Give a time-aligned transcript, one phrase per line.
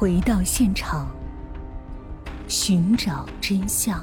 [0.00, 1.14] 回到现场，
[2.48, 4.02] 寻找真相。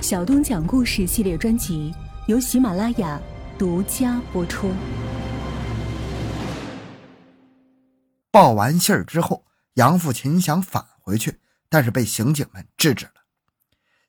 [0.00, 1.92] 小东讲故事系列专辑
[2.28, 3.20] 由喜马拉雅
[3.58, 4.72] 独家播出。
[8.30, 9.44] 报完信儿之后，
[9.74, 13.12] 杨富琴想返回去，但是被刑警们制止了。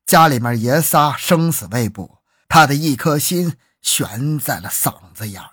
[0.05, 5.49] 家里面爷仨生死未卜，他的一颗心悬在了嗓子眼儿。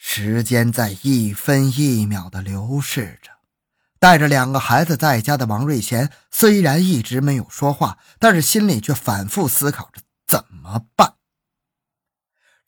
[0.00, 3.32] 时间在一分一秒的流逝着，
[3.98, 11.14] 带着两个孩子在家的王瑞贤虽然一直没有说话，但是心里却反复思考着怎么办。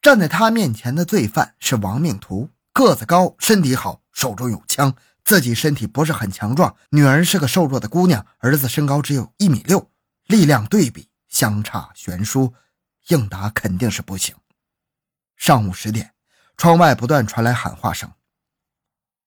[0.03, 4.95] 站在他面前的罪犯是亡命徒，个子高，身体好，手中有枪。
[5.23, 9.89] 自己身体不是很强壮，女儿是个瘦弱的姑娘，儿子身高只有一米六，
[10.27, 12.55] 力量对比相差悬殊，
[13.09, 14.35] 应答肯定是不行。
[15.37, 16.13] 上午十点。
[16.61, 18.13] 窗外不断传来喊话声，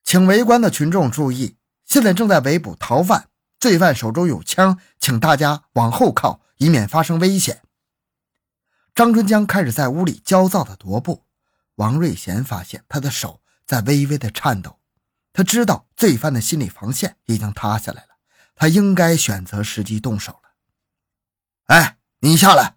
[0.04, 7.64] 请围观的群众注意，现在正在围捕逃犯，罪犯手中有枪，请大家往后靠，以免发生危险。
[8.94, 11.26] 张春江开始在屋里焦躁地踱步，
[11.78, 14.80] 王瑞贤发现他的手在微微的颤抖，
[15.34, 18.10] 他知道罪犯的心理防线已经塌下来了，
[18.54, 20.52] 他应该选择时机动手了。
[21.66, 22.76] 哎，你下来！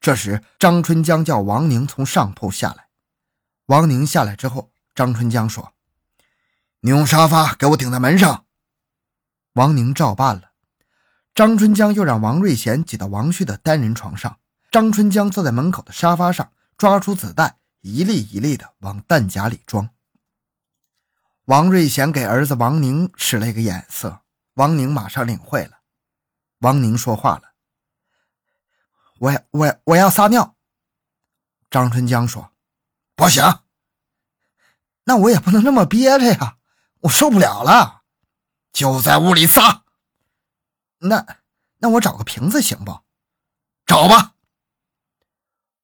[0.00, 2.85] 这时，张春江叫王宁从上铺下来。
[3.66, 5.74] 王宁下来之后，张春江说
[6.80, 8.46] ：“你用沙发给我顶在门上。”
[9.54, 10.52] 王宁照办了。
[11.34, 14.38] 张春江又让王瑞贤挤到王旭的单人床上，
[14.70, 19.90] 张春江坐在门口的沙发上，抓出子弹，一粒一粒的往弹夹里装。
[21.46, 24.22] 王瑞贤给儿子王宁使了一个眼色，
[24.54, 25.80] 王宁马上领会了。
[26.60, 27.52] 王宁说话了
[29.18, 30.54] ：“我我我要撒尿。”
[31.68, 32.52] 张春江说。
[33.16, 33.60] 不行，
[35.04, 36.58] 那我也不能这么憋着呀，
[37.00, 38.02] 我受不了了，
[38.74, 39.84] 就在屋里撒。
[40.98, 41.26] 那
[41.78, 43.00] 那我找个瓶子行不？
[43.86, 44.34] 找吧。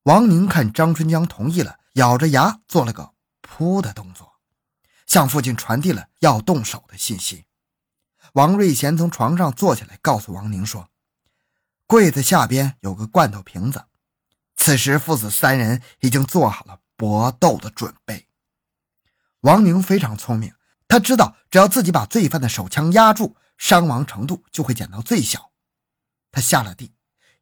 [0.03, 4.35] 王宁看张春江同意了，咬着牙做了个扑的动作，
[5.07, 7.47] 向父亲传递了要动手的信息。
[8.35, 10.91] 王瑞贤从床上坐起来，告诉王宁说
[11.89, 13.87] ：“柜子下边有个罐头瓶子。”
[14.55, 16.81] 此时，父子三人已经做好了。
[17.03, 18.29] 搏斗的准备。
[19.41, 20.55] 王宁非常聪明，
[20.87, 25.51] 他知道只要自己把罪犯的手枪压住，伤亡程度就会减到最小。
[26.31, 26.93] 他下了地，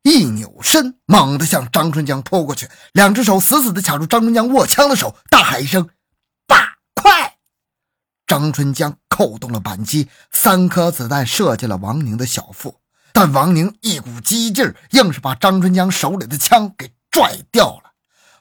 [0.01, 5.91] 一扭身，猛地向张春江扑过去，两只手死死地卡住张春江握枪的手，大喊一声
[6.49, 7.37] ：“爸，快！”
[8.27, 12.81] 张春江扣动了扳机，三颗子弹射进了王宁的小腹，
[13.13, 17.90] 但王宁一股激劲，硬是把张春江手里的枪给拽掉了。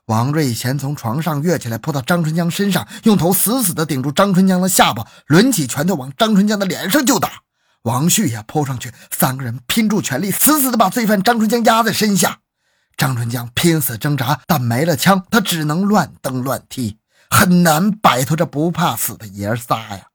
[0.10, 7.44] 王瑞贤从床上跃起来，扑到张春江身上，用头死死地顶住张春江的下巴，抡起拳头往张春江的脸上就打。
[7.84, 12.40] 王旭也扑上去，三个人拼住全力，死死地把罪犯张春江压在身下。
[12.98, 16.98] 张春江拼死挣扎，但没了枪，他只能乱蹬乱踢，
[17.30, 20.08] 很难摆脱这不怕死的爷仨呀。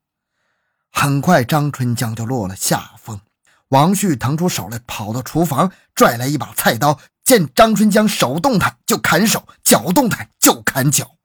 [0.91, 3.21] 很快，张春江就落了下风。
[3.69, 6.99] 王旭腾出手来，跑到厨房，拽来一把菜刀。
[7.25, 11.17] 见张春江手动弹就砍手，脚动弹就砍脚。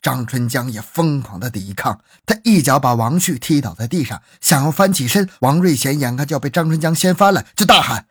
[0.00, 5.28] 张春江也疯狂的抵抗，他一脚把王旭踢倒在地上，想要翻起身。
[5.40, 8.06] 王瑞贤眼看就要被张春江掀翻了，就大喊：“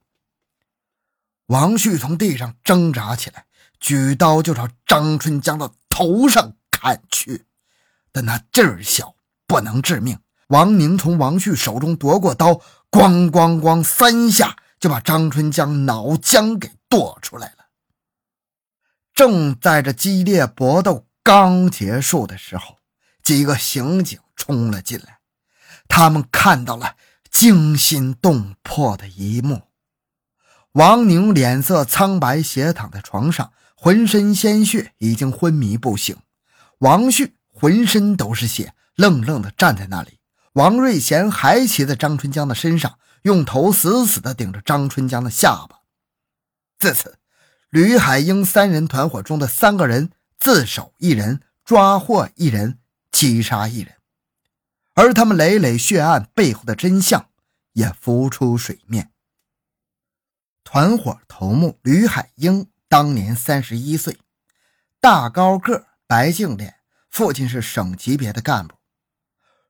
[1.47, 3.47] 王旭从地上挣扎起来，
[3.79, 7.47] 举刀就朝张春江的头上砍去，
[8.11, 9.15] 但那劲儿小，
[9.47, 10.19] 不能致命。
[10.49, 12.61] 王宁从王旭手中夺过刀。
[12.91, 13.83] 咣咣咣！
[13.85, 17.67] 三下就把张春江脑浆给剁出来了。
[19.15, 22.79] 正在这激烈搏斗刚结束的时候，
[23.23, 25.19] 几个刑警冲了进来，
[25.89, 26.97] 他们看到了
[27.31, 29.63] 惊心动魄的一幕：
[30.73, 36.17] 王宁脸色苍白，斜躺在床上，浑身鲜血，已经昏迷不醒；
[36.79, 40.16] 王旭浑身都是血，愣愣地站在那里。
[40.57, 45.81] 王瑞贤还骑在张春江的身上，用头死死地顶着张春江的下巴。
[46.79, 47.19] 自此，
[47.69, 52.79] 吕海英三人团伙中的三个人自首一人，抓获一人，
[53.13, 53.97] 击杀一人，
[54.95, 57.29] 而他们累累血案背后的真相
[57.75, 59.13] 也浮出水面。
[60.65, 64.19] 团伙头目吕海英当年三十一岁，
[65.01, 66.77] 大高个，白净脸，
[67.11, 68.75] 父亲是省级别的干部。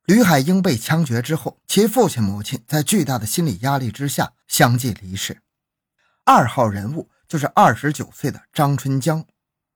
[0.07, 5.43] 吕海英被枪决之后，其父亲、母亲在巨大的心理压力之下相继离世。
[6.25, 9.27] 二号人物就是二十九岁的张春江，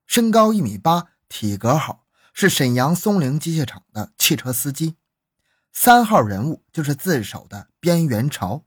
[0.06, 4.94] 身高一米八，体格好，是沈阳松陵机械厂的汽车司机。
[5.72, 8.64] 三号人物就是自首的边元朝，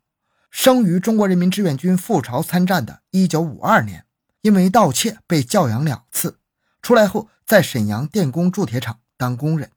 [0.51, 4.05] 生于中国人民志愿军赴朝参战的1952年，
[4.41, 6.39] 因为盗窃被教养两次，
[6.81, 9.71] 出来后在沈阳电工铸铁厂当工人。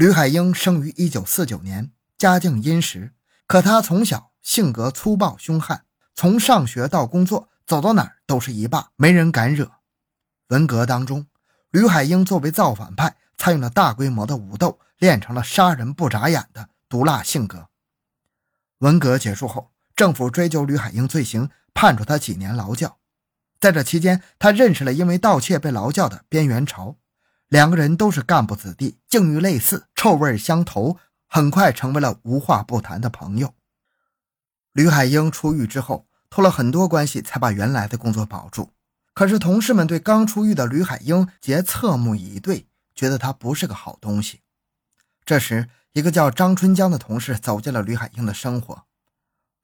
[0.00, 3.12] 吕海英生于1949年，家境殷实，
[3.46, 9.72] 可他从小性格粗暴凶悍，从上学到工作，走到哪儿都是一霸，没人敢惹。
[10.48, 11.26] 文革当中，
[11.70, 14.80] 吕海英作为造反派，参与了大规模的武斗。
[14.96, 17.68] 练成了杀人不眨眼的毒辣性格。
[18.78, 22.96] 文革结束后，政府追究吕海英罪行，判处他几年劳教。
[23.60, 26.96] 在这期间，他认识了因为盗窃被劳教的边元朝，
[27.50, 33.54] 两个人都是干部子弟，境遇类似，臭味相投，很快成为了无话不谈的朋友。
[34.72, 38.70] 吕海英出狱之后，托了很多关系才把原来的工作保住。
[39.14, 44.42] 可是同事们对刚出狱的吕海英皆侧目以对，觉得他不是个好东西。
[45.24, 48.84] 这时，一个叫张春江的同事走进了吕海英的生活。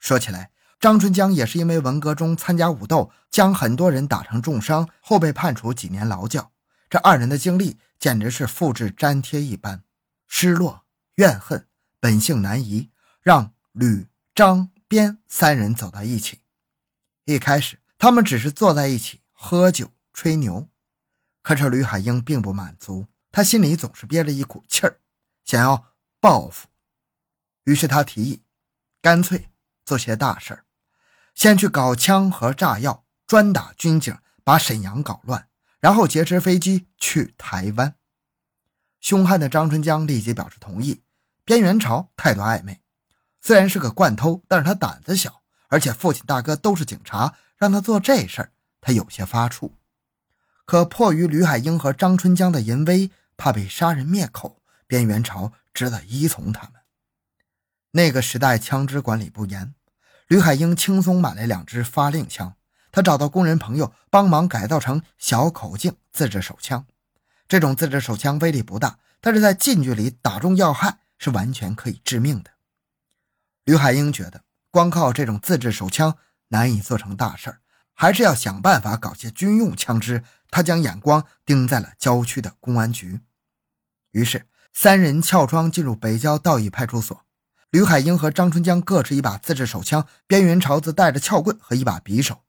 [0.01, 0.51] 说起来，
[0.81, 6.51] 张春江也是因为文革中参加武斗，将很多人打成重伤，后被判处几年劳教。
[6.89, 9.83] 这二人的经历简直是复制粘贴一般，
[10.27, 10.85] 失落、
[11.17, 11.67] 怨恨、
[11.99, 12.91] 本性难移，
[13.21, 16.43] 让吕、张、边三人走到一起。
[17.25, 20.69] 一开始，他们只是坐在一起喝酒吹牛，
[21.43, 25.01] 可是吕海英并不满足，他心里总是憋着一股气儿。
[25.45, 26.69] 想要报复，
[27.65, 28.43] 于是他提议，
[29.03, 29.51] 干脆
[29.85, 30.65] 做些大事儿，
[31.35, 35.49] 先去搞枪和炸药，专打军警，把沈阳搞乱，
[35.81, 37.95] 然后劫持飞机去台湾。
[39.01, 41.03] 凶悍的张春江立即表示同意。
[41.45, 42.81] 边元朝态度暧昧，
[43.41, 49.71] 虽然是个惯偷，但是他胆子小，而且父亲大哥都是警察，让他做这事儿，他有些发怵。
[50.65, 54.61] 可迫于吕海英和张春江的淫威，怕被杀人灭口。
[54.89, 56.73] 边元朝只得依从他们。
[57.93, 59.75] 那个时代枪支管理不严，
[60.27, 62.57] 吕海英轻松买来两支发令枪。
[62.97, 66.87] 他找到工人朋友帮忙改造成小口径自制手枪。
[67.47, 72.53] 这种自制手枪威力不大，但是在近距离打中要害是完全可以致命的。
[73.67, 76.17] 吕海英觉得光靠这种自制手枪
[76.49, 77.61] 难以做成大事儿
[77.93, 80.25] 还是要想办法搞些军用枪支。
[80.51, 83.21] 他将眼光盯在了郊区的公安局，
[84.13, 84.47] 于是。
[84.73, 87.25] 三人撬窗进入北郊道义派出所，
[87.71, 92.46] 吕海英和张春江各持一把自制手枪，边元朝则带着撬棍和一把匕首。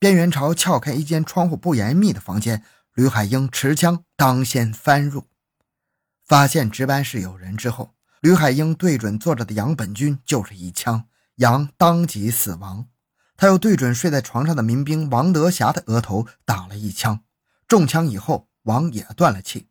[0.00, 2.64] 边元朝撬开一间窗户不严密的房间，
[2.94, 5.26] 吕海英持枪当先翻入，
[6.24, 11.04] 发现值班室有人之后，吕海英对准坐着的杨本军就是一枪，
[11.34, 12.88] 杨当即死亡。
[13.36, 17.22] 他又对准睡在床上的民兵王德霞的额头打了一枪，
[17.68, 19.68] 中枪以后，王也断了气。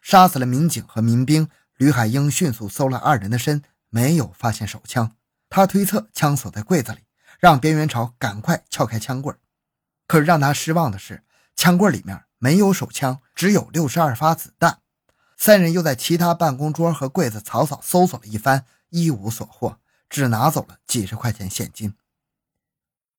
[0.00, 5.12] 杀死了民警和民兵，吕海英迅速搜了二人的身，没有发现手枪。
[5.50, 7.00] 他推测枪锁在柜子里，
[7.38, 9.34] 让边元朝赶快撬开枪柜。
[10.06, 11.24] 可是让他失望的是，
[11.54, 14.80] 枪柜里面没有手枪，只有六十二发子弹。
[15.36, 21.94] 三人又在其他办公桌和柜子草草搜索了一番，一无所获，只拿走了几十块钱现金。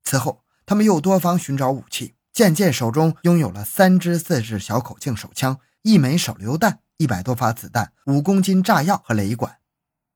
[0.04, 5.60] 此后，他们又多方寻找武器，渐渐手中拥有了三支自制小口径手枪。
[5.84, 9.60] 一枚手榴弹，一百多发子弹，五公斤炸药和雷管。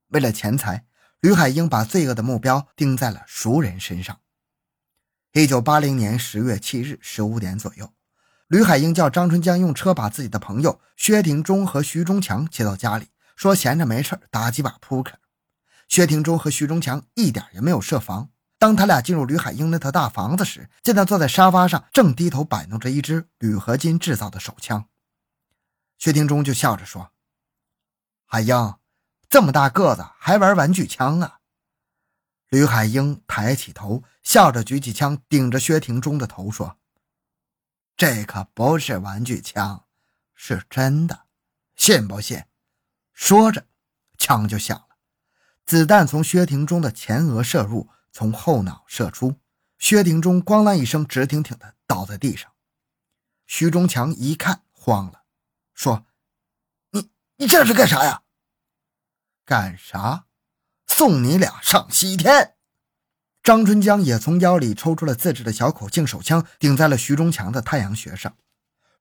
[0.07, 0.85] 为了钱财，
[1.21, 4.19] 吕海英把罪恶的目标盯在了熟人身上。
[5.33, 7.93] 一九八零年十月七日十五点左右，
[8.47, 13.07] 吕海英叫张春江用车把自己的朋友薛廷忠和徐忠强接到家里，
[13.38, 15.17] 说闲着没事打几把扑克。
[15.88, 18.29] 薛廷忠和徐忠强一点也没有设防。
[18.59, 24.89] 当他俩进入吕海英那套大房子时，见他坐在沙发上，正低头摆弄着一支铝合金制造的手枪。
[25.97, 27.11] 薛廷忠就笑着说
[28.27, 28.75] ：“海英，
[29.29, 31.38] 这么大个子还玩玩具枪啊？”
[32.51, 36.77] 吕海英抬起头，笑着举起枪顶着薛廷忠的头说
[37.96, 39.86] ：“这可不是玩具枪，
[40.36, 41.27] 是真的，
[41.77, 42.43] 信不信？”
[43.15, 43.67] 说着，
[44.17, 44.98] 枪就响了，
[45.63, 49.39] 子弹从薛廷忠的前额射入，从后脑射出，
[49.79, 52.51] 薛廷忠咣啷一声，直挺挺的倒在地上。
[53.48, 55.24] 徐忠强一看，慌了。
[55.74, 56.05] 说
[56.91, 58.24] ：“你你这是干啥呀？
[59.46, 60.25] 干啥？
[60.98, 62.55] 送你俩上西天！”
[63.41, 68.36] 张春江也从腰里抽出了自制的小口径手枪，顶在了徐忠强的太阳穴上。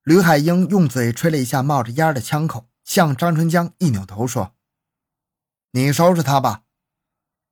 [0.02, 4.54] 吕海英用嘴吹了一下冒着烟的枪口，向张春江一扭头说
[5.72, 6.62] ：“你收拾他吧。”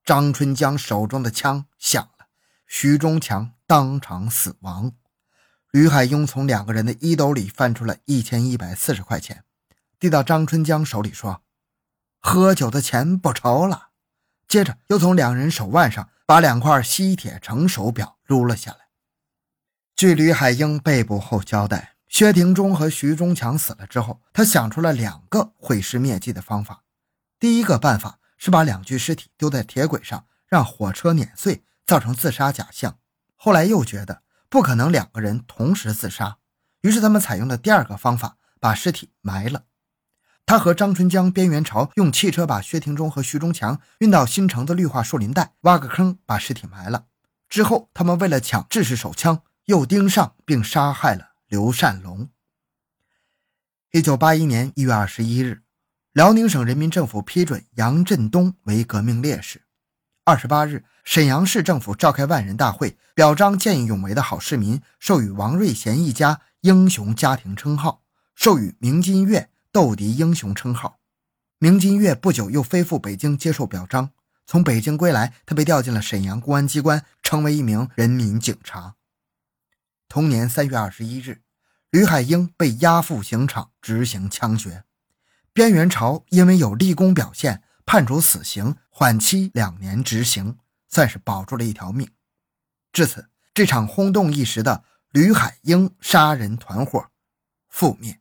[0.02, 2.28] 张春江手中的枪响了，
[2.66, 4.92] 徐忠强当场死亡。
[5.70, 9.44] 吕海英从两个人的衣兜里翻出了一千一百四十块钱，
[9.98, 11.42] 递到张春江手里说
[12.20, 13.87] ：“喝酒的钱不愁了。”
[14.48, 18.88] 接着又从两人手腕上把两块吸铁成手表撸了下来。
[19.94, 26.82] 据吕海英被捕后交代，薛廷忠和徐忠强死了之后，他想出了两个毁尸灭迹的方法。
[27.38, 32.98] 第一个办法是把两具尸体丢在铁轨上，让火车碾碎，造成自杀假象。
[33.36, 36.38] 后来又觉得不可能两个人同时自杀，
[36.80, 39.64] 于是他们采用了第二个方法，把尸体埋了。
[40.48, 47.04] 他和张春江、边元朝用汽车把薛廷忠和徐忠强运到新城的绿化树林带，挖个坑把尸体埋了。
[47.50, 52.30] 之后，他们为了抢制式手枪，又盯上并杀害了刘善龙。
[53.92, 55.60] 一九八一年一月二十一日，
[56.14, 59.60] 辽宁省人民政府批准杨振东为革命烈士。
[60.24, 68.00] 二十八日，沈阳市政府召开万人大会，表彰见义勇为的好市民，授予王瑞贤一家英雄家庭称号，
[68.34, 69.50] 授予明金月。
[69.78, 70.98] 斗敌英雄称号，
[71.60, 74.10] 明金月不久又飞赴北京接受表彰。
[74.44, 78.96] 从北京归来，他被调进了沈阳公安机关，成为一名人民警察。
[80.08, 81.42] 同年三月二十一日，
[81.90, 84.82] 吕海英被押赴刑场执行枪决。
[85.52, 90.58] 边元朝因为有立功表现，判处死刑，缓期两年执行，
[90.88, 92.10] 算是保住了一条命。
[92.92, 94.82] 至此，这场轰动一时的
[95.12, 97.06] 吕海英杀人团伙
[97.72, 98.20] 覆灭。